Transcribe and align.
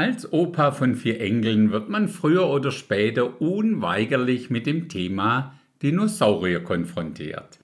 Als 0.00 0.32
Opa 0.32 0.72
von 0.72 0.94
vier 0.94 1.20
Enkeln 1.20 1.72
wird 1.72 1.90
man 1.90 2.08
früher 2.08 2.48
oder 2.48 2.70
später 2.70 3.38
unweigerlich 3.42 4.48
mit 4.48 4.64
dem 4.64 4.88
Thema 4.88 5.60
Dinosaurier 5.82 6.60
konfrontiert. 6.60 7.58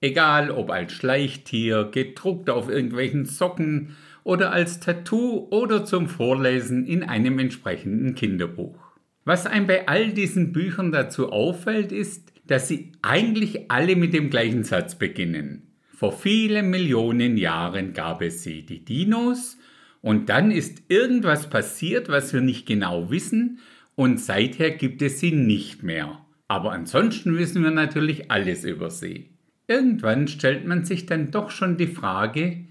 Egal 0.00 0.50
ob 0.50 0.70
als 0.70 0.94
Schleichtier, 0.94 1.90
gedruckt 1.92 2.48
auf 2.48 2.70
irgendwelchen 2.70 3.26
Socken 3.26 3.94
oder 4.24 4.50
als 4.50 4.80
Tattoo 4.80 5.48
oder 5.50 5.84
zum 5.84 6.08
Vorlesen 6.08 6.86
in 6.86 7.02
einem 7.02 7.38
entsprechenden 7.38 8.14
Kinderbuch. 8.14 8.78
Was 9.26 9.44
einem 9.44 9.66
bei 9.66 9.88
all 9.88 10.14
diesen 10.14 10.54
Büchern 10.54 10.90
dazu 10.90 11.32
auffällt, 11.32 11.92
ist, 11.92 12.32
dass 12.46 12.66
sie 12.66 12.92
eigentlich 13.02 13.70
alle 13.70 13.94
mit 13.94 14.14
dem 14.14 14.30
gleichen 14.30 14.64
Satz 14.64 14.94
beginnen. 14.94 15.71
Vor 16.02 16.10
vielen 16.10 16.68
Millionen 16.68 17.36
Jahren 17.36 17.92
gab 17.92 18.22
es 18.22 18.42
sie, 18.42 18.66
die 18.66 18.84
Dinos, 18.84 19.56
und 20.00 20.30
dann 20.30 20.50
ist 20.50 20.82
irgendwas 20.88 21.48
passiert, 21.48 22.08
was 22.08 22.32
wir 22.32 22.40
nicht 22.40 22.66
genau 22.66 23.08
wissen, 23.12 23.60
und 23.94 24.18
seither 24.18 24.72
gibt 24.72 25.00
es 25.00 25.20
sie 25.20 25.30
nicht 25.30 25.84
mehr. 25.84 26.26
Aber 26.48 26.72
ansonsten 26.72 27.38
wissen 27.38 27.62
wir 27.62 27.70
natürlich 27.70 28.32
alles 28.32 28.64
über 28.64 28.90
sie. 28.90 29.30
Irgendwann 29.68 30.26
stellt 30.26 30.66
man 30.66 30.84
sich 30.84 31.06
dann 31.06 31.30
doch 31.30 31.50
schon 31.50 31.76
die 31.76 31.86
Frage, 31.86 32.64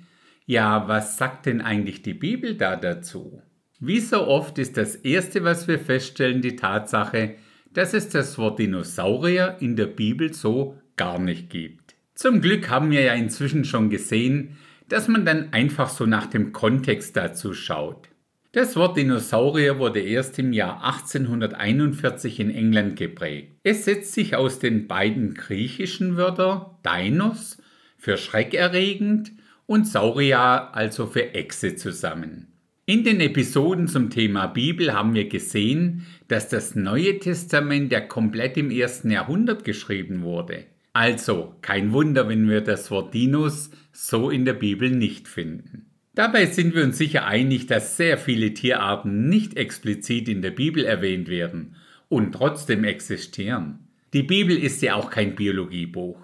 ja, 0.45 0.89
was 0.89 1.16
sagt 1.16 1.45
denn 1.45 1.61
eigentlich 1.61 2.02
die 2.02 2.13
Bibel 2.13 2.55
da 2.55 2.75
dazu? 2.75 3.41
Wie 3.80 4.02
so 4.02 4.27
oft 4.27 4.58
ist 4.58 4.75
das 4.75 4.95
Erste, 4.95 5.45
was 5.45 5.70
wir 5.70 5.80
feststellen, 5.80 6.41
die 6.41 6.58
Tatsache, 6.58 7.36
dass 7.73 7.94
es 7.94 8.09
das 8.09 8.38
Wort 8.38 8.59
Dinosaurier 8.59 9.55
in 9.61 9.77
der 9.77 9.88
Bibel 9.88 10.34
so 10.34 10.75
gar 10.98 11.17
nicht 11.17 11.50
gibt. 11.50 11.80
Zum 12.21 12.39
Glück 12.39 12.70
haben 12.70 12.91
wir 12.91 13.02
ja 13.02 13.16
inzwischen 13.16 13.66
schon 13.66 13.89
gesehen, 13.89 14.57
dass 14.88 15.07
man 15.07 15.25
dann 15.25 15.53
einfach 15.53 15.89
so 15.89 16.05
nach 16.05 16.27
dem 16.27 16.52
Kontext 16.52 17.17
dazu 17.17 17.55
schaut. 17.55 18.09
Das 18.52 18.75
Wort 18.75 18.95
Dinosaurier 18.95 19.80
wurde 19.80 20.02
erst 20.02 20.38
im 20.38 20.53
Jahr 20.53 20.83
1841 20.86 22.39
in 22.39 22.52
England 22.52 22.95
geprägt. 22.95 23.53
Es 23.63 23.86
setzt 23.86 24.13
sich 24.13 24.36
aus 24.36 24.59
den 24.59 24.88
beiden 24.88 25.33
griechischen 25.33 26.16
Wörtern 26.16 26.67
Dinos 26.86 27.58
für 27.97 28.17
schreckerregend 28.17 29.31
und 29.66 29.88
Sauria 29.88 30.69
also 30.73 31.08
für 31.08 31.33
Echse 31.33 31.75
zusammen. 31.75 32.50
In 32.85 33.03
den 33.03 33.19
Episoden 33.19 33.88
zum 33.88 34.11
Thema 34.11 34.45
Bibel 34.45 34.94
haben 34.94 35.16
wir 35.16 35.28
gesehen, 35.28 36.06
dass 36.28 36.50
das 36.50 36.75
Neue 36.75 37.17
Testament 37.17 37.91
ja 37.91 38.00
komplett 38.00 38.58
im 38.58 38.69
ersten 38.69 39.09
Jahrhundert 39.09 39.63
geschrieben 39.63 40.22
wurde. 40.22 40.66
Also 40.94 41.56
kein 41.61 41.94
Wunder, 41.94 42.28
wenn 42.28 42.50
wir 42.50 42.61
das 42.61 42.92
Wort 42.92 43.14
Dinos 43.14 43.72
so 43.94 44.30
in 44.30 44.45
der 44.45 44.53
Bibel 44.53 44.89
nicht 44.89 45.28
finden. 45.28 45.86
Dabei 46.14 46.45
sind 46.47 46.75
wir 46.75 46.84
uns 46.84 46.97
sicher 46.97 47.25
einig, 47.25 47.67
dass 47.67 47.95
sehr 47.95 48.17
viele 48.17 48.53
Tierarten 48.53 49.30
nicht 49.30 49.56
explizit 49.56 50.28
in 50.28 50.42
der 50.42 50.52
Bibel 50.52 50.84
erwähnt 50.84 51.30
werden 51.30 51.75
und 52.09 52.34
trotzdem 52.34 52.84
existieren. 52.84 53.88
Die 54.12 54.23
Bibel 54.23 54.58
ist 54.58 54.81
ja 54.81 54.95
auch 54.95 55.09
kein 55.09 55.36
Biologiebuch. 55.36 56.17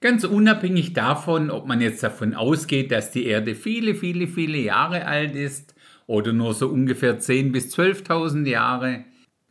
Ganz 0.00 0.24
unabhängig 0.24 0.92
davon, 0.92 1.50
ob 1.50 1.66
man 1.66 1.80
jetzt 1.80 2.02
davon 2.02 2.34
ausgeht, 2.34 2.90
dass 2.90 3.12
die 3.12 3.26
Erde 3.26 3.54
viele, 3.54 3.94
viele, 3.94 4.26
viele 4.26 4.58
Jahre 4.58 5.06
alt 5.06 5.36
ist 5.36 5.76
oder 6.08 6.32
nur 6.32 6.54
so 6.54 6.68
ungefähr 6.68 7.20
10.000 7.20 7.52
bis 7.52 7.76
12.000 7.76 8.46
Jahre, 8.48 9.04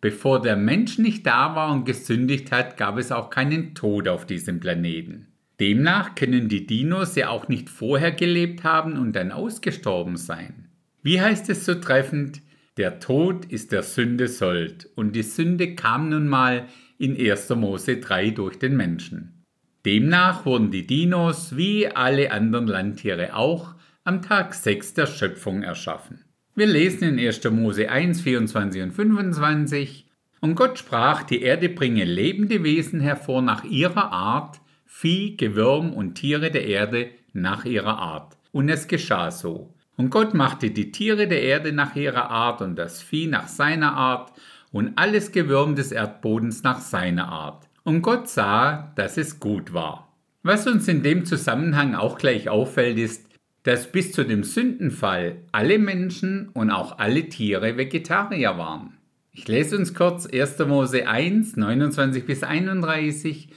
Bevor 0.07 0.41
der 0.41 0.55
Mensch 0.55 0.99
nicht 0.99 1.27
da 1.27 1.53
war 1.53 1.69
und 1.69 1.83
gesündigt 1.83 2.53
hat, 2.53 2.77
gab 2.77 2.97
es 2.97 3.11
auch 3.11 3.29
keinen 3.29 3.75
Tod 3.75 4.07
auf 4.07 4.25
diesem 4.25 4.61
Planeten. 4.61 5.27
Demnach 5.59 6.15
können 6.15 6.47
die 6.47 6.65
Dinos 6.65 7.15
ja 7.15 7.27
auch 7.27 7.49
nicht 7.49 7.69
vorher 7.69 8.13
gelebt 8.13 8.63
haben 8.63 8.97
und 8.97 9.17
dann 9.17 9.33
ausgestorben 9.33 10.15
sein. 10.15 10.69
Wie 11.03 11.19
heißt 11.19 11.49
es 11.49 11.65
so 11.65 11.75
treffend? 11.75 12.41
Der 12.77 13.01
Tod 13.01 13.47
ist 13.47 13.73
der 13.73 13.83
Sünde 13.83 14.29
Sold 14.29 14.89
und 14.95 15.13
die 15.13 15.23
Sünde 15.23 15.75
kam 15.75 16.07
nun 16.07 16.29
mal 16.29 16.67
in 16.97 17.19
1. 17.19 17.49
Mose 17.49 17.97
3 17.97 18.29
durch 18.29 18.57
den 18.57 18.77
Menschen. 18.77 19.43
Demnach 19.85 20.45
wurden 20.45 20.71
die 20.71 20.87
Dinos 20.87 21.57
wie 21.57 21.89
alle 21.89 22.31
anderen 22.31 22.67
Landtiere 22.67 23.35
auch 23.35 23.75
am 24.05 24.21
Tag 24.21 24.53
6 24.53 24.93
der 24.93 25.07
Schöpfung 25.07 25.63
erschaffen. 25.63 26.23
Wir 26.57 26.65
lesen 26.65 27.03
in 27.03 27.19
1. 27.19 27.43
Mose 27.51 27.87
1, 27.87 28.21
24 28.21 28.81
und 28.81 28.91
25. 28.91 30.07
Und 30.41 30.55
Gott 30.55 30.79
sprach, 30.79 31.21
die 31.21 31.43
Erde 31.43 31.69
bringe 31.69 32.03
lebende 32.03 32.63
Wesen 32.63 32.99
hervor 32.99 33.43
nach 33.43 33.63
ihrer 33.63 34.11
Art, 34.11 34.59
Vieh, 34.87 35.37
Gewürm 35.37 35.93
und 35.93 36.15
Tiere 36.15 36.49
der 36.49 36.65
Erde 36.65 37.11
nach 37.31 37.65
ihrer 37.65 37.99
Art. 37.99 38.37
Und 38.51 38.69
es 38.69 38.87
geschah 38.87 39.29
so. 39.29 39.75
Und 39.97 40.09
Gott 40.09 40.33
machte 40.33 40.71
die 40.71 40.91
Tiere 40.91 41.27
der 41.27 41.43
Erde 41.43 41.73
nach 41.73 41.95
ihrer 41.95 42.31
Art 42.31 42.63
und 42.63 42.75
das 42.75 43.03
Vieh 43.03 43.27
nach 43.27 43.47
seiner 43.47 43.93
Art 43.93 44.33
und 44.71 44.93
alles 44.97 45.31
Gewürm 45.31 45.75
des 45.75 45.91
Erdbodens 45.91 46.63
nach 46.63 46.79
seiner 46.79 47.27
Art. 47.27 47.69
Und 47.83 48.01
Gott 48.01 48.29
sah, 48.29 48.93
dass 48.95 49.17
es 49.17 49.39
gut 49.39 49.73
war. 49.73 50.11
Was 50.41 50.65
uns 50.65 50.87
in 50.87 51.03
dem 51.03 51.23
Zusammenhang 51.23 51.93
auch 51.93 52.17
gleich 52.17 52.49
auffällt, 52.49 52.97
ist, 52.97 53.26
dass 53.67 53.91
bis 53.91 54.13
zu 54.13 54.23
dem 54.23 54.45
Sündenfall 54.45 55.39
alle 55.51 55.77
Menschen 55.77 56.47
und 56.53 56.71
auch 56.71 56.99
alle 56.99 57.27
Tiere 57.27 57.75
Vegetarier 57.75 58.57
waren. 58.57 58.97
Ich 59.33 59.45
lese 59.49 59.77
uns 59.77 59.93
kurz 59.93 60.25
1. 60.25 60.59
Mose 60.59 61.05
1, 61.05 61.57
29 61.57 62.25
bis 62.25 62.43
31. 62.43 63.49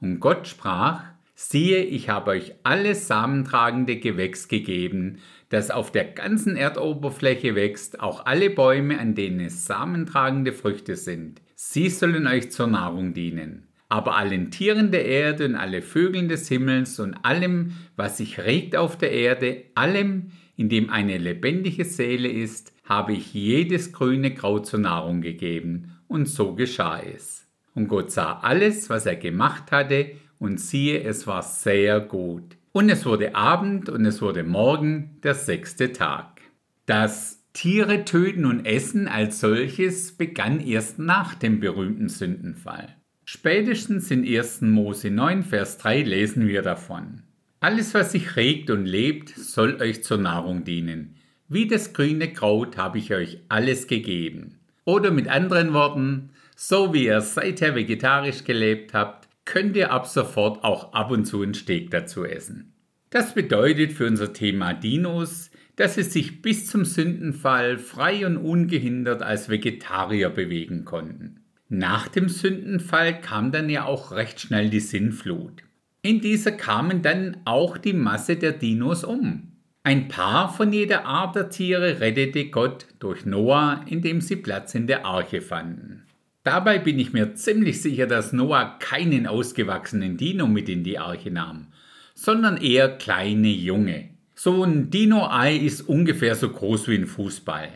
Und 0.00 0.20
Gott 0.20 0.48
sprach, 0.48 1.02
siehe, 1.34 1.82
ich 1.82 2.08
habe 2.08 2.30
euch 2.30 2.54
alles 2.62 3.08
samentragende 3.08 3.98
Gewächs 3.98 4.48
gegeben, 4.48 5.18
das 5.50 5.70
auf 5.70 5.92
der 5.92 6.06
ganzen 6.06 6.56
Erdoberfläche 6.56 7.54
wächst, 7.54 8.00
auch 8.00 8.24
alle 8.24 8.48
Bäume, 8.48 8.98
an 8.98 9.14
denen 9.14 9.40
es 9.40 9.66
samentragende 9.66 10.54
Früchte 10.54 10.96
sind. 10.96 11.42
Sie 11.56 11.90
sollen 11.90 12.26
euch 12.26 12.50
zur 12.50 12.68
Nahrung 12.68 13.12
dienen 13.12 13.67
aber 13.88 14.16
allen 14.16 14.50
Tieren 14.50 14.90
der 14.90 15.06
Erde 15.06 15.46
und 15.46 15.54
alle 15.54 15.82
Vögeln 15.82 16.28
des 16.28 16.48
Himmels 16.48 17.00
und 17.00 17.14
allem, 17.24 17.72
was 17.96 18.18
sich 18.18 18.38
regt 18.38 18.76
auf 18.76 18.98
der 18.98 19.12
Erde, 19.12 19.64
allem, 19.74 20.32
in 20.56 20.68
dem 20.68 20.90
eine 20.90 21.18
lebendige 21.18 21.84
Seele 21.84 22.28
ist, 22.28 22.72
habe 22.84 23.12
ich 23.12 23.32
jedes 23.32 23.92
grüne 23.92 24.34
Kraut 24.34 24.66
zur 24.66 24.80
Nahrung 24.80 25.20
gegeben, 25.20 25.94
und 26.08 26.26
so 26.26 26.54
geschah 26.54 27.00
es. 27.00 27.46
Und 27.74 27.88
Gott 27.88 28.10
sah 28.10 28.38
alles, 28.40 28.90
was 28.90 29.06
er 29.06 29.16
gemacht 29.16 29.70
hatte, 29.70 30.12
und 30.38 30.60
siehe, 30.60 31.02
es 31.02 31.26
war 31.26 31.42
sehr 31.42 32.00
gut. 32.00 32.56
Und 32.72 32.88
es 32.90 33.04
wurde 33.04 33.34
Abend 33.34 33.88
und 33.88 34.04
es 34.04 34.22
wurde 34.22 34.44
Morgen, 34.44 35.18
der 35.22 35.34
sechste 35.34 35.92
Tag. 35.92 36.40
Das 36.86 37.44
Tiere 37.52 38.04
töten 38.04 38.44
und 38.44 38.64
essen 38.64 39.08
als 39.08 39.40
solches 39.40 40.16
begann 40.16 40.60
erst 40.60 40.98
nach 40.98 41.34
dem 41.34 41.60
berühmten 41.60 42.08
Sündenfall. 42.08 42.96
Spätestens 43.30 44.10
in 44.10 44.26
1. 44.26 44.62
Mose 44.62 45.10
9, 45.10 45.42
Vers 45.42 45.76
3 45.76 46.00
lesen 46.00 46.48
wir 46.48 46.62
davon. 46.62 47.24
Alles, 47.60 47.92
was 47.92 48.12
sich 48.12 48.36
regt 48.36 48.70
und 48.70 48.86
lebt, 48.86 49.28
soll 49.28 49.82
euch 49.82 50.02
zur 50.02 50.16
Nahrung 50.16 50.64
dienen. 50.64 51.14
Wie 51.46 51.66
das 51.66 51.92
grüne 51.92 52.32
Kraut 52.32 52.78
habe 52.78 52.96
ich 52.96 53.12
euch 53.12 53.42
alles 53.50 53.86
gegeben. 53.86 54.54
Oder 54.86 55.10
mit 55.10 55.28
anderen 55.28 55.74
Worten, 55.74 56.30
so 56.56 56.94
wie 56.94 57.04
ihr 57.04 57.20
seither 57.20 57.74
vegetarisch 57.74 58.44
gelebt 58.44 58.94
habt, 58.94 59.28
könnt 59.44 59.76
ihr 59.76 59.92
ab 59.92 60.06
sofort 60.06 60.64
auch 60.64 60.94
ab 60.94 61.10
und 61.10 61.26
zu 61.26 61.42
einen 61.42 61.52
Steak 61.52 61.90
dazu 61.90 62.24
essen. 62.24 62.72
Das 63.10 63.34
bedeutet 63.34 63.92
für 63.92 64.06
unser 64.06 64.32
Thema 64.32 64.72
Dinos, 64.72 65.50
dass 65.76 65.96
sie 65.96 66.02
sich 66.02 66.40
bis 66.40 66.66
zum 66.66 66.86
Sündenfall 66.86 67.76
frei 67.76 68.24
und 68.24 68.38
ungehindert 68.38 69.20
als 69.20 69.50
Vegetarier 69.50 70.30
bewegen 70.30 70.86
konnten. 70.86 71.44
Nach 71.70 72.08
dem 72.08 72.30
Sündenfall 72.30 73.20
kam 73.20 73.52
dann 73.52 73.68
ja 73.68 73.84
auch 73.84 74.12
recht 74.12 74.40
schnell 74.40 74.70
die 74.70 74.80
Sinnflut. 74.80 75.62
In 76.00 76.22
dieser 76.22 76.52
kamen 76.52 77.02
dann 77.02 77.36
auch 77.44 77.76
die 77.76 77.92
Masse 77.92 78.36
der 78.36 78.52
Dinos 78.52 79.04
um. 79.04 79.52
Ein 79.82 80.08
paar 80.08 80.52
von 80.52 80.72
jeder 80.72 81.04
Art 81.04 81.36
der 81.36 81.50
Tiere 81.50 82.00
rettete 82.00 82.46
Gott 82.46 82.86
durch 83.00 83.26
Noah, 83.26 83.84
indem 83.86 84.22
sie 84.22 84.36
Platz 84.36 84.74
in 84.74 84.86
der 84.86 85.04
Arche 85.04 85.42
fanden. 85.42 86.04
Dabei 86.42 86.78
bin 86.78 86.98
ich 86.98 87.12
mir 87.12 87.34
ziemlich 87.34 87.82
sicher, 87.82 88.06
dass 88.06 88.32
Noah 88.32 88.78
keinen 88.78 89.26
ausgewachsenen 89.26 90.16
Dino 90.16 90.46
mit 90.46 90.70
in 90.70 90.84
die 90.84 90.98
Arche 90.98 91.30
nahm, 91.30 91.66
sondern 92.14 92.56
eher 92.56 92.96
kleine 92.96 93.48
Junge. 93.48 94.08
So 94.34 94.64
ein 94.64 94.88
Dino-Ei 94.88 95.56
ist 95.56 95.82
ungefähr 95.82 96.34
so 96.34 96.48
groß 96.48 96.88
wie 96.88 96.94
ein 96.94 97.06
Fußball. 97.06 97.68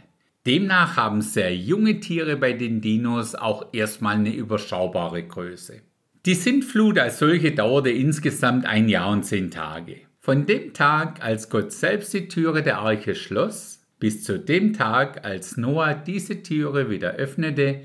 Demnach 0.44 0.96
haben 0.96 1.22
sehr 1.22 1.54
junge 1.54 2.00
Tiere 2.00 2.36
bei 2.36 2.52
den 2.52 2.80
Dinos 2.80 3.36
auch 3.36 3.66
erstmal 3.72 4.16
eine 4.16 4.34
überschaubare 4.34 5.22
Größe. 5.22 5.82
Die 6.26 6.34
Sintflut 6.34 6.98
als 6.98 7.20
solche 7.20 7.52
dauerte 7.52 7.90
insgesamt 7.90 8.66
ein 8.66 8.88
Jahr 8.88 9.10
und 9.10 9.24
zehn 9.24 9.52
Tage. 9.52 10.00
Von 10.18 10.46
dem 10.46 10.72
Tag, 10.72 11.22
als 11.22 11.48
Gott 11.48 11.70
selbst 11.70 12.12
die 12.12 12.26
Türe 12.26 12.62
der 12.62 12.78
Arche 12.78 13.14
schloss, 13.14 13.84
bis 14.00 14.24
zu 14.24 14.38
dem 14.38 14.72
Tag, 14.72 15.24
als 15.24 15.56
Noah 15.56 15.94
diese 15.94 16.42
Türe 16.42 16.90
wieder 16.90 17.12
öffnete 17.12 17.82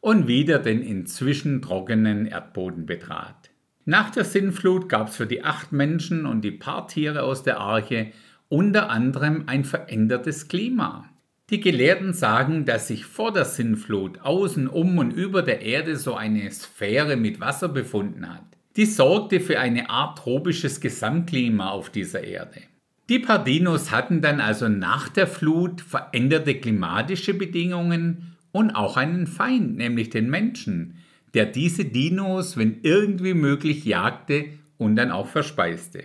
und 0.00 0.26
wieder 0.28 0.58
den 0.58 0.80
inzwischen 0.80 1.60
trockenen 1.60 2.24
Erdboden 2.24 2.86
betrat. 2.86 3.50
Nach 3.84 4.10
der 4.10 4.24
Sinnflut 4.24 4.88
gab 4.88 5.08
es 5.08 5.16
für 5.16 5.26
die 5.26 5.44
acht 5.44 5.72
Menschen 5.72 6.24
und 6.24 6.42
die 6.42 6.52
paar 6.52 6.88
Tiere 6.88 7.22
aus 7.22 7.42
der 7.42 7.58
Arche 7.58 8.12
unter 8.48 8.88
anderem 8.88 9.44
ein 9.46 9.64
verändertes 9.64 10.48
Klima. 10.48 11.08
Die 11.50 11.60
Gelehrten 11.60 12.12
sagen, 12.12 12.66
dass 12.66 12.88
sich 12.88 13.06
vor 13.06 13.32
der 13.32 13.46
Sinnflut 13.46 14.20
außen 14.20 14.68
um 14.68 14.98
und 14.98 15.12
über 15.12 15.42
der 15.42 15.62
Erde 15.62 15.96
so 15.96 16.14
eine 16.14 16.50
Sphäre 16.50 17.16
mit 17.16 17.40
Wasser 17.40 17.70
befunden 17.70 18.28
hat. 18.28 18.44
Die 18.76 18.84
sorgte 18.84 19.40
für 19.40 19.58
eine 19.58 19.88
Art 19.88 20.18
tropisches 20.18 20.80
Gesamtklima 20.80 21.70
auf 21.70 21.88
dieser 21.88 22.22
Erde. 22.22 22.60
Die 23.08 23.18
Pardinos 23.18 23.90
hatten 23.90 24.20
dann 24.20 24.40
also 24.40 24.68
nach 24.68 25.08
der 25.08 25.26
Flut 25.26 25.80
veränderte 25.80 26.54
klimatische 26.54 27.32
Bedingungen 27.32 28.36
und 28.52 28.72
auch 28.72 28.98
einen 28.98 29.26
Feind, 29.26 29.78
nämlich 29.78 30.10
den 30.10 30.28
Menschen, 30.28 30.96
der 31.32 31.46
diese 31.46 31.86
Dinos, 31.86 32.58
wenn 32.58 32.80
irgendwie 32.82 33.32
möglich, 33.32 33.86
jagte 33.86 34.46
und 34.76 34.96
dann 34.96 35.10
auch 35.10 35.28
verspeiste. 35.28 36.04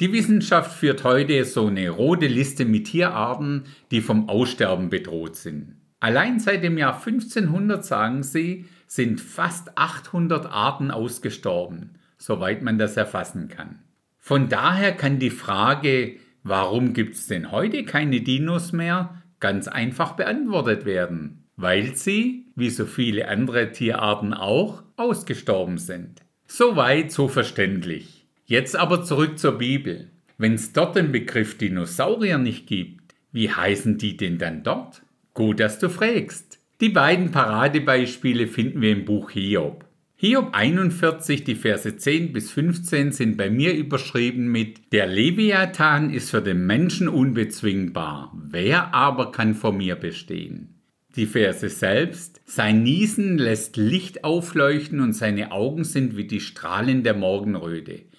Die 0.00 0.14
Wissenschaft 0.14 0.78
führt 0.78 1.04
heute 1.04 1.44
so 1.44 1.66
eine 1.66 1.90
rote 1.90 2.26
Liste 2.26 2.64
mit 2.64 2.86
Tierarten, 2.86 3.64
die 3.90 4.00
vom 4.00 4.30
Aussterben 4.30 4.88
bedroht 4.88 5.36
sind. 5.36 5.76
Allein 6.00 6.40
seit 6.40 6.64
dem 6.64 6.78
Jahr 6.78 6.94
1500, 6.94 7.84
sagen 7.84 8.22
sie, 8.22 8.64
sind 8.86 9.20
fast 9.20 9.76
800 9.76 10.46
Arten 10.46 10.90
ausgestorben, 10.90 11.98
soweit 12.16 12.62
man 12.62 12.78
das 12.78 12.96
erfassen 12.96 13.48
kann. 13.48 13.80
Von 14.16 14.48
daher 14.48 14.92
kann 14.92 15.18
die 15.18 15.28
Frage, 15.28 16.16
warum 16.42 16.94
gibt 16.94 17.16
es 17.16 17.26
denn 17.26 17.52
heute 17.52 17.84
keine 17.84 18.22
Dinos 18.22 18.72
mehr, 18.72 19.22
ganz 19.38 19.68
einfach 19.68 20.12
beantwortet 20.12 20.86
werden, 20.86 21.44
weil 21.56 21.94
sie, 21.94 22.46
wie 22.56 22.70
so 22.70 22.86
viele 22.86 23.28
andere 23.28 23.72
Tierarten 23.72 24.32
auch, 24.32 24.82
ausgestorben 24.96 25.76
sind. 25.76 26.22
Soweit 26.46 27.12
so 27.12 27.28
verständlich. 27.28 28.19
Jetzt 28.50 28.74
aber 28.74 29.04
zurück 29.04 29.38
zur 29.38 29.58
Bibel. 29.58 30.10
Wenn 30.36 30.54
es 30.54 30.72
dort 30.72 30.96
den 30.96 31.12
Begriff 31.12 31.56
Dinosaurier 31.56 32.36
nicht 32.36 32.66
gibt, 32.66 33.14
wie 33.30 33.48
heißen 33.48 33.96
die 33.96 34.16
denn 34.16 34.38
dann 34.38 34.64
dort? 34.64 35.02
Gut, 35.34 35.60
dass 35.60 35.78
du 35.78 35.88
fragst. 35.88 36.58
Die 36.80 36.88
beiden 36.88 37.30
Paradebeispiele 37.30 38.48
finden 38.48 38.80
wir 38.80 38.90
im 38.90 39.04
Buch 39.04 39.30
Hiob. 39.30 39.84
Hiob 40.16 40.48
41, 40.52 41.44
die 41.44 41.54
Verse 41.54 41.96
10 41.96 42.32
bis 42.32 42.50
15 42.50 43.12
sind 43.12 43.36
bei 43.36 43.50
mir 43.50 43.72
überschrieben 43.72 44.50
mit 44.50 44.80
Der 44.90 45.06
Leviathan 45.06 46.12
ist 46.12 46.30
für 46.30 46.42
den 46.42 46.66
Menschen 46.66 47.08
unbezwingbar, 47.08 48.36
wer 48.36 48.92
aber 48.92 49.30
kann 49.30 49.54
vor 49.54 49.72
mir 49.72 49.94
bestehen? 49.94 50.74
Die 51.14 51.26
Verse 51.26 51.68
selbst, 51.68 52.40
sein 52.46 52.82
Niesen 52.82 53.38
lässt 53.38 53.76
Licht 53.76 54.24
aufleuchten 54.24 54.98
und 54.98 55.12
seine 55.12 55.52
Augen 55.52 55.84
sind 55.84 56.16
wie 56.16 56.26
die 56.26 56.40
Strahlen 56.40 57.04
der 57.04 57.14
Morgenröte. 57.14 58.10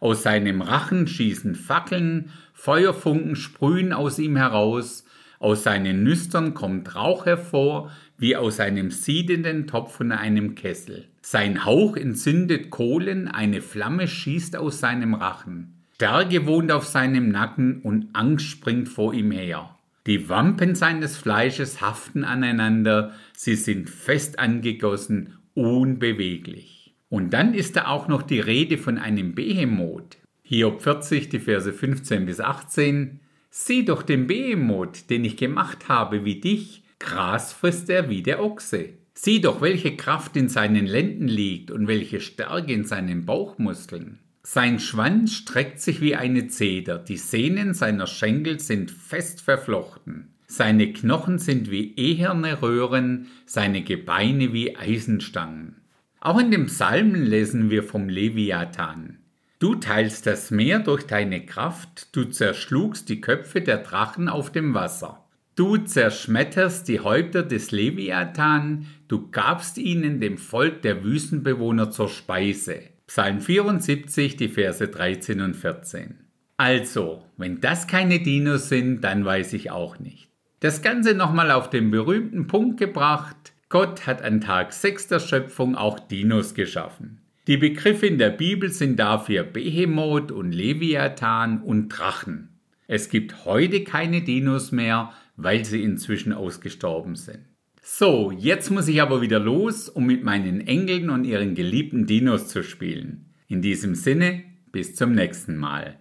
Aus 0.00 0.22
seinem 0.22 0.62
Rachen 0.62 1.06
schießen 1.06 1.54
Fackeln, 1.54 2.30
Feuerfunken 2.52 3.36
sprühen 3.36 3.92
aus 3.92 4.18
ihm 4.18 4.36
heraus, 4.36 5.04
aus 5.40 5.62
seinen 5.62 6.02
Nüstern 6.02 6.54
kommt 6.54 6.96
Rauch 6.96 7.26
hervor, 7.26 7.92
wie 8.16 8.36
aus 8.36 8.58
einem 8.58 8.90
siedenden 8.90 9.66
Topf 9.68 9.96
von 9.96 10.10
einem 10.10 10.56
Kessel. 10.56 11.06
Sein 11.22 11.64
Hauch 11.64 11.96
entzündet 11.96 12.70
Kohlen, 12.70 13.28
eine 13.28 13.60
Flamme 13.60 14.08
schießt 14.08 14.56
aus 14.56 14.80
seinem 14.80 15.14
Rachen. 15.14 15.74
Stärke 15.94 16.46
wohnt 16.46 16.72
auf 16.72 16.86
seinem 16.86 17.28
Nacken 17.28 17.82
und 17.82 18.08
Angst 18.14 18.46
springt 18.46 18.88
vor 18.88 19.14
ihm 19.14 19.30
her. 19.30 19.76
Die 20.06 20.28
Wampen 20.28 20.74
seines 20.74 21.16
Fleisches 21.16 21.80
haften 21.80 22.24
aneinander, 22.24 23.12
sie 23.34 23.56
sind 23.56 23.90
fest 23.90 24.38
angegossen, 24.38 25.34
unbeweglich. 25.54 26.77
Und 27.08 27.30
dann 27.30 27.54
ist 27.54 27.76
da 27.76 27.86
auch 27.86 28.08
noch 28.08 28.22
die 28.22 28.40
Rede 28.40 28.78
von 28.78 28.98
einem 28.98 29.34
Behemoth. 29.34 30.18
Hiob 30.42 30.82
40, 30.82 31.28
die 31.28 31.40
Verse 31.40 31.72
15 31.72 32.26
bis 32.26 32.40
18. 32.40 33.20
Sieh 33.50 33.84
doch 33.84 34.02
den 34.02 34.26
Behemoth, 34.26 35.10
den 35.10 35.24
ich 35.24 35.36
gemacht 35.36 35.88
habe 35.88 36.24
wie 36.24 36.40
dich, 36.40 36.82
Gras 36.98 37.52
frisst 37.52 37.88
er 37.90 38.10
wie 38.10 38.22
der 38.22 38.42
Ochse. 38.42 38.90
Sieh 39.14 39.40
doch, 39.40 39.60
welche 39.60 39.96
Kraft 39.96 40.36
in 40.36 40.48
seinen 40.48 40.86
Lenden 40.86 41.28
liegt 41.28 41.70
und 41.70 41.88
welche 41.88 42.20
Stärke 42.20 42.72
in 42.72 42.84
seinen 42.84 43.24
Bauchmuskeln. 43.24 44.18
Sein 44.42 44.78
Schwanz 44.78 45.34
streckt 45.34 45.80
sich 45.80 46.00
wie 46.00 46.14
eine 46.14 46.48
Zeder, 46.48 46.98
die 46.98 47.16
Sehnen 47.16 47.74
seiner 47.74 48.06
Schenkel 48.06 48.60
sind 48.60 48.90
fest 48.90 49.40
verflochten. 49.40 50.34
Seine 50.46 50.92
Knochen 50.92 51.38
sind 51.38 51.70
wie 51.70 51.94
eherne 51.96 52.62
Röhren, 52.62 53.26
seine 53.44 53.82
Gebeine 53.82 54.52
wie 54.52 54.76
Eisenstangen. 54.76 55.76
Auch 56.20 56.38
in 56.38 56.50
dem 56.50 56.66
Psalmen 56.66 57.24
lesen 57.24 57.70
wir 57.70 57.82
vom 57.82 58.08
Leviathan. 58.08 59.18
Du 59.60 59.74
teilst 59.74 60.26
das 60.26 60.50
Meer 60.50 60.78
durch 60.80 61.06
deine 61.06 61.44
Kraft, 61.44 62.14
du 62.14 62.24
zerschlugst 62.24 63.08
die 63.08 63.20
Köpfe 63.20 63.60
der 63.60 63.78
Drachen 63.78 64.28
auf 64.28 64.50
dem 64.50 64.74
Wasser. 64.74 65.24
Du 65.54 65.76
zerschmetterst 65.76 66.86
die 66.86 67.00
Häupter 67.00 67.42
des 67.42 67.72
Leviathan, 67.72 68.86
du 69.08 69.30
gabst 69.30 69.78
ihnen 69.78 70.20
dem 70.20 70.38
Volk 70.38 70.82
der 70.82 71.02
Wüstenbewohner 71.02 71.90
zur 71.90 72.08
Speise. 72.08 72.82
Psalm 73.08 73.40
74, 73.40 74.36
die 74.36 74.48
Verse 74.48 74.86
13 74.86 75.40
und 75.40 75.56
14. 75.56 76.14
Also, 76.56 77.24
wenn 77.36 77.60
das 77.60 77.86
keine 77.86 78.20
Dinos 78.20 78.68
sind, 78.68 79.02
dann 79.02 79.24
weiß 79.24 79.52
ich 79.54 79.70
auch 79.70 79.98
nicht. 79.98 80.28
Das 80.60 80.82
Ganze 80.82 81.14
nochmal 81.14 81.50
auf 81.50 81.70
den 81.70 81.90
berühmten 81.90 82.46
Punkt 82.46 82.78
gebracht. 82.78 83.52
Gott 83.70 84.06
hat 84.06 84.22
an 84.22 84.40
Tag 84.40 84.72
6 84.72 85.08
der 85.08 85.20
Schöpfung 85.20 85.74
auch 85.74 85.98
Dinos 85.98 86.54
geschaffen. 86.54 87.20
Die 87.46 87.58
Begriffe 87.58 88.06
in 88.06 88.16
der 88.16 88.30
Bibel 88.30 88.70
sind 88.70 88.98
dafür 88.98 89.42
Behemoth 89.42 90.32
und 90.32 90.52
Leviathan 90.52 91.60
und 91.62 91.90
Drachen. 91.90 92.48
Es 92.86 93.10
gibt 93.10 93.44
heute 93.44 93.84
keine 93.84 94.22
Dinos 94.22 94.72
mehr, 94.72 95.12
weil 95.36 95.66
sie 95.66 95.82
inzwischen 95.82 96.32
ausgestorben 96.32 97.14
sind. 97.14 97.40
So, 97.82 98.30
jetzt 98.30 98.70
muss 98.70 98.88
ich 98.88 99.02
aber 99.02 99.20
wieder 99.20 99.38
los, 99.38 99.90
um 99.90 100.06
mit 100.06 100.24
meinen 100.24 100.66
Engeln 100.66 101.10
und 101.10 101.24
ihren 101.24 101.54
geliebten 101.54 102.06
Dinos 102.06 102.48
zu 102.48 102.62
spielen. 102.62 103.26
In 103.48 103.60
diesem 103.60 103.94
Sinne, 103.94 104.44
bis 104.72 104.94
zum 104.94 105.12
nächsten 105.12 105.56
Mal. 105.56 105.96